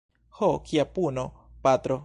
[0.37, 1.27] Ho, kia puno,
[1.67, 1.99] patro!